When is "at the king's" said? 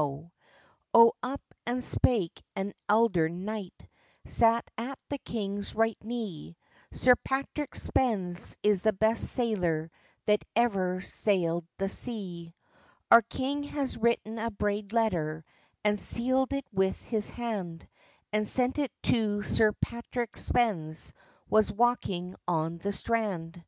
4.78-5.74